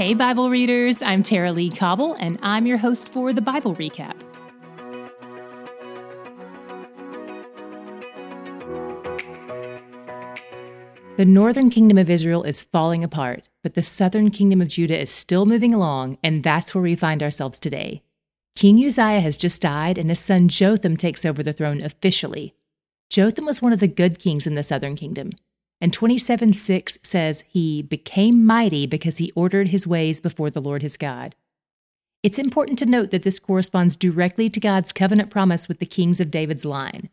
[0.00, 4.18] Hey, Bible readers, I'm Tara-Leigh Cobble, and I'm your host for the Bible Recap.
[11.18, 15.10] The northern kingdom of Israel is falling apart, but the southern kingdom of Judah is
[15.10, 18.02] still moving along, and that's where we find ourselves today.
[18.56, 22.54] King Uzziah has just died, and his son Jotham takes over the throne officially.
[23.10, 25.32] Jotham was one of the good kings in the southern kingdom,
[25.80, 30.82] and 27 6 says he became mighty because he ordered his ways before the Lord
[30.82, 31.34] his God.
[32.22, 36.20] It's important to note that this corresponds directly to God's covenant promise with the kings
[36.20, 37.08] of David's line.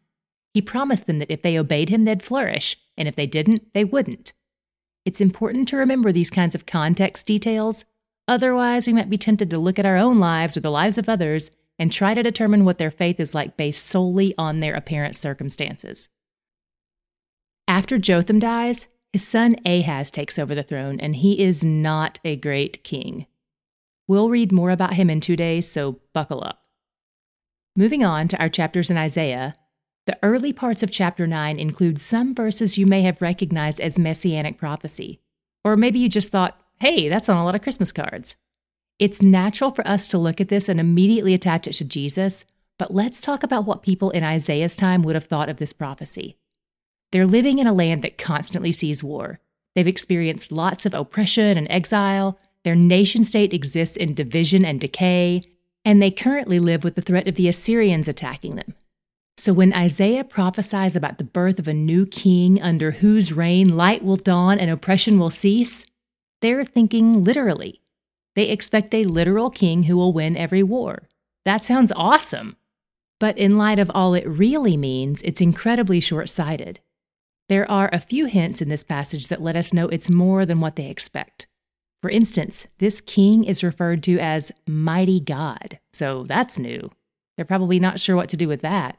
[0.54, 3.86] He promised them that if they obeyed him, they'd flourish, and if they didn't, they
[3.86, 4.34] wouldn't.
[5.06, 7.86] It's important to remember these kinds of context details.
[8.28, 11.08] Otherwise, we might be tempted to look at our own lives or the lives of
[11.08, 15.16] others and try to determine what their faith is like based solely on their apparent
[15.16, 16.10] circumstances.
[17.68, 22.36] After Jotham dies, his son Ahaz takes over the throne, and he is not a
[22.36, 23.26] great king.
[24.08, 26.64] We'll read more about him in two days, so buckle up.
[27.76, 29.56] Moving on to our chapters in Isaiah,
[30.06, 34.58] the early parts of chapter 9 include some verses you may have recognized as messianic
[34.58, 35.20] prophecy.
[35.66, 38.38] Or maybe you just thought, hey, that's on a lot of Christmas cards.
[39.00, 42.46] It's natural for us to look at this and immediately attach it to Jesus,
[42.80, 46.38] but let's talk about what people in Isaiah's time would have thought of this prophecy.
[47.12, 49.40] They're living in a land that constantly sees war.
[49.76, 52.38] They've experienced lots of oppression and exile.
[52.64, 55.44] Their nation state exists in division and decay,
[55.86, 58.74] and they currently live with the threat of the Assyrians attacking them.
[59.38, 64.04] So when Isaiah prophesies about the birth of a new king under whose reign light
[64.04, 65.86] will dawn and oppression will cease,
[66.42, 67.82] they're thinking literally.
[68.36, 71.04] They expect a literal king who will win every war.
[71.46, 72.58] That sounds awesome.
[73.20, 76.80] But in light of all it really means, it's incredibly short sighted.
[77.50, 80.60] There are a few hints in this passage that let us know it's more than
[80.60, 81.48] what they expect.
[82.02, 86.92] For instance, this king is referred to as Mighty God, so that's new.
[87.36, 88.98] They're probably not sure what to do with that.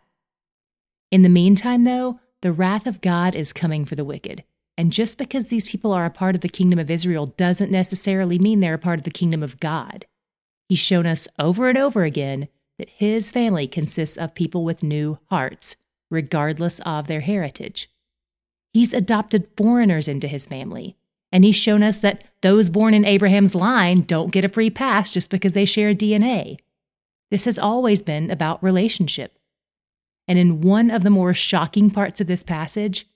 [1.10, 4.44] In the meantime, though, the wrath of God is coming for the wicked.
[4.76, 8.38] And just because these people are a part of the kingdom of Israel doesn't necessarily
[8.38, 10.06] mean they're a part of the kingdom of God.
[10.68, 12.48] He's shown us over and over again
[12.78, 15.76] that his family consists of people with new hearts,
[16.10, 17.90] regardless of their heritage.
[18.72, 20.96] He's adopted foreigners into his family.
[21.30, 25.10] And he's shown us that those born in Abraham's line don't get a free pass
[25.10, 26.58] just because they share DNA.
[27.30, 29.38] This has always been about relationship.
[30.26, 33.06] And in one of the more shocking parts of this passage,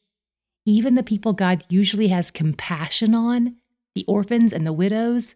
[0.65, 3.57] even the people God usually has compassion on,
[3.95, 5.35] the orphans and the widows,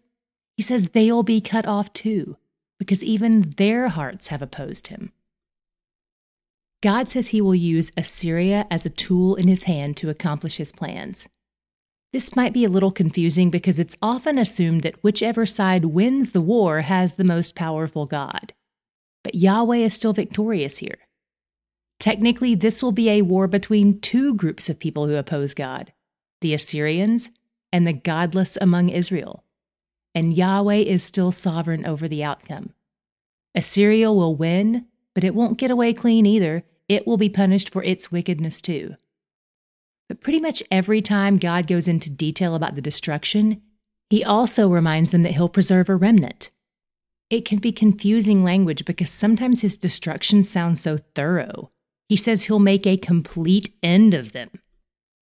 [0.55, 2.37] he says they'll be cut off too,
[2.79, 5.11] because even their hearts have opposed him.
[6.83, 10.71] God says he will use Assyria as a tool in his hand to accomplish his
[10.71, 11.27] plans.
[12.13, 16.41] This might be a little confusing because it's often assumed that whichever side wins the
[16.41, 18.53] war has the most powerful God.
[19.23, 20.99] But Yahweh is still victorious here.
[21.99, 25.93] Technically, this will be a war between two groups of people who oppose God
[26.41, 27.31] the Assyrians
[27.73, 29.43] and the godless among Israel.
[30.13, 32.73] And Yahweh is still sovereign over the outcome.
[33.55, 34.85] Assyria will win,
[35.17, 36.63] but it won't get away clean either.
[36.87, 38.97] It will be punished for its wickedness too.
[40.07, 43.63] But pretty much every time God goes into detail about the destruction,
[44.11, 46.51] he also reminds them that he'll preserve a remnant.
[47.31, 51.71] It can be confusing language because sometimes his destruction sounds so thorough.
[52.07, 54.51] He says he'll make a complete end of them.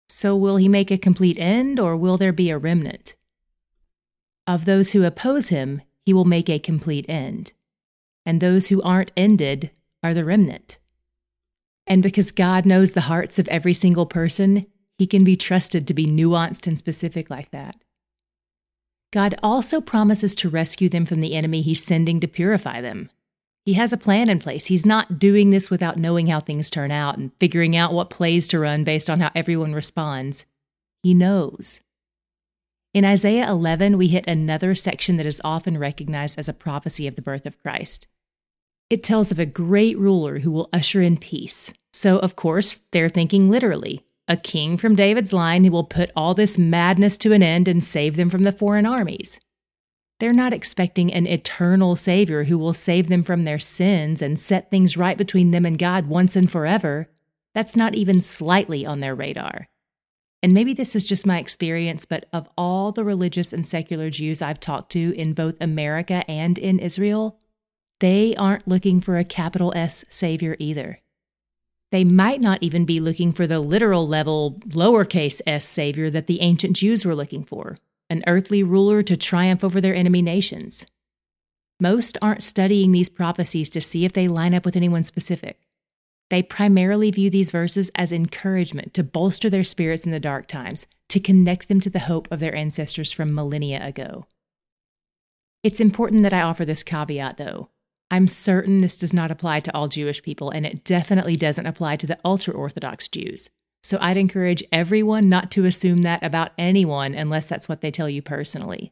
[0.10, 3.16] So, will he make a complete end, or will there be a remnant?
[4.46, 7.54] Of those who oppose him, he will make a complete end.
[8.26, 9.72] And those who aren't ended
[10.06, 10.78] are the remnant.
[11.88, 14.66] And because God knows the hearts of every single person,
[14.98, 17.76] he can be trusted to be nuanced and specific like that.
[19.12, 23.10] God also promises to rescue them from the enemy he's sending to purify them.
[23.66, 24.68] He has a plan in place.
[24.68, 28.48] He's not doing this without knowing how things turn out and figuring out what plays
[28.50, 30.46] to run based on how everyone responds.
[31.02, 31.82] He knows.
[32.94, 37.16] In Isaiah 11, we hit another section that is often recognized as a prophecy of
[37.16, 38.08] the birth of Christ.
[38.90, 41.74] It tells of a great ruler who will usher in peace.
[41.94, 46.34] So, of course, they're thinking literally a king from David's line who will put all
[46.34, 49.40] this madness to an end and save them from the foreign armies.
[50.20, 54.72] They're not expecting an eternal Savior who will save them from their sins and set
[54.72, 57.10] things right between them and God once and forever.
[57.54, 59.68] That's not even slightly on their radar.
[60.42, 64.42] And maybe this is just my experience, but of all the religious and secular Jews
[64.42, 67.40] I've talked to in both America and in Israel,
[68.00, 71.02] they aren't looking for a capital S Savior either.
[71.92, 76.42] They might not even be looking for the literal level lowercase s Savior that the
[76.42, 77.78] ancient Jews were looking for.
[78.10, 80.86] an earthly ruler to triumph over their enemy nations.
[81.80, 85.60] Most aren't studying these prophecies to see if they line up with anyone specific.
[86.30, 90.88] They primarily view these verses as encouragement to bolster their spirits in the dark times,
[91.10, 94.26] to connect them to the hope of their ancestors from millennia ago.
[95.64, 97.70] It's important that I offer this caveat, though.
[98.12, 101.96] I'm certain this does not apply to all Jewish people, and it definitely doesn't apply
[101.98, 103.50] to the ultra Orthodox Jews.
[103.84, 108.10] So I'd encourage everyone not to assume that about anyone unless that's what they tell
[108.10, 108.92] you personally.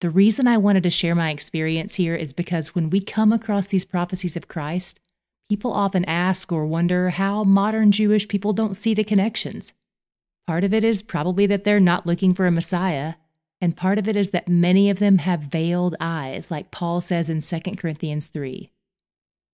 [0.00, 3.66] The reason I wanted to share my experience here is because when we come across
[3.66, 5.00] these prophecies of Christ,
[5.48, 9.72] people often ask or wonder how modern Jewish people don't see the connections.
[10.46, 13.14] Part of it is probably that they're not looking for a Messiah,
[13.60, 17.28] and part of it is that many of them have veiled eyes, like Paul says
[17.28, 18.70] in 2 Corinthians 3.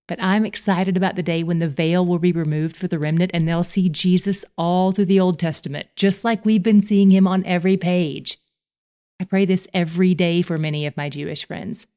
[0.07, 3.31] But I'm excited about the day when the veil will be removed for the remnant
[3.33, 7.27] and they'll see Jesus all through the Old Testament, just like we've been seeing him
[7.27, 8.39] on every page.
[9.19, 11.87] I pray this every day for many of my Jewish friends.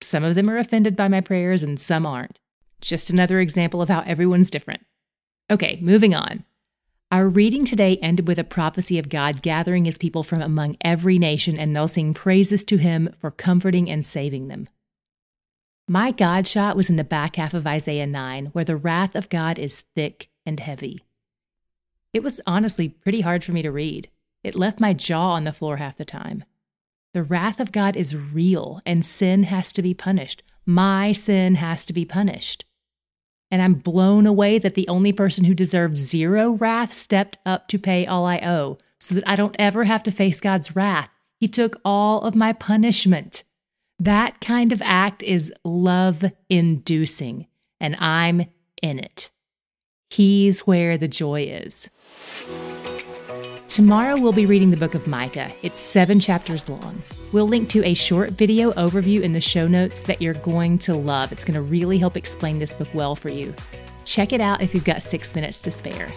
[0.00, 2.38] Some of them are offended by my prayers and some aren't.
[2.80, 4.82] Just another example of how everyone's different.
[5.50, 6.44] Okay, moving on.
[7.12, 11.18] Our reading today ended with a prophecy of God gathering his people from among every
[11.18, 14.68] nation, and they'll sing praises to him for comforting and saving them.
[15.88, 19.28] My God shot was in the back half of Isaiah 9, where the wrath of
[19.28, 21.02] God is thick and heavy.
[22.12, 24.08] It was honestly pretty hard for me to read.
[24.44, 26.44] It left my jaw on the floor half the time.
[27.12, 30.44] The wrath of God is real, and sin has to be punished.
[30.64, 32.64] My sin has to be punished.
[33.50, 37.78] And I'm blown away that the only person who deserved zero wrath stepped up to
[37.78, 41.10] pay all I owe so that I don't ever have to face God's wrath.
[41.38, 43.42] He took all of my punishment.
[43.98, 47.46] That kind of act is love inducing,
[47.80, 48.46] and I'm
[48.82, 49.30] in it.
[50.10, 51.90] He's where the joy is.
[53.70, 55.52] Tomorrow we'll be reading the book of Micah.
[55.62, 57.00] It's seven chapters long.
[57.30, 60.96] We'll link to a short video overview in the show notes that you're going to
[60.96, 61.30] love.
[61.30, 63.54] It's going to really help explain this book well for you.
[64.04, 66.10] Check it out if you've got six minutes to spare.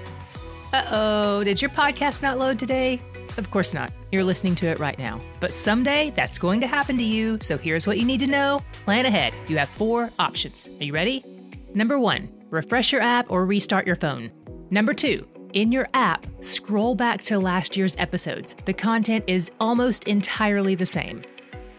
[0.73, 2.99] Uh oh, did your podcast not load today?
[3.37, 3.93] Of course not.
[4.11, 5.21] You're listening to it right now.
[5.39, 7.37] But someday that's going to happen to you.
[7.43, 9.31] So here's what you need to know plan ahead.
[9.47, 10.71] You have four options.
[10.79, 11.23] Are you ready?
[11.75, 14.31] Number one, refresh your app or restart your phone.
[14.71, 18.55] Number two, in your app, scroll back to last year's episodes.
[18.65, 21.23] The content is almost entirely the same.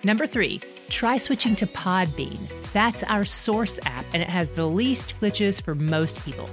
[0.02, 2.38] Number three, try switching to Podbean.
[2.72, 6.48] That's our source app, and it has the least glitches for most people.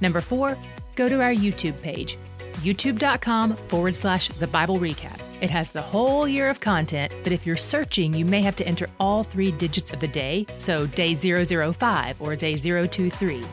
[0.00, 0.56] Number four,
[0.94, 2.18] go to our YouTube page,
[2.62, 5.20] youtube.com forward slash the Bible recap.
[5.40, 8.66] It has the whole year of content, but if you're searching, you may have to
[8.66, 13.44] enter all three digits of the day, so day 005 or day 023.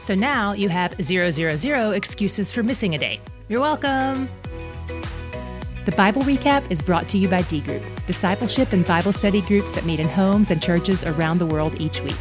[0.00, 3.20] So now you have 000 excuses for missing a day.
[3.50, 4.30] You're welcome.
[5.84, 9.72] The Bible Recap is brought to you by D Group, discipleship and Bible study groups
[9.72, 12.16] that meet in homes and churches around the world each week.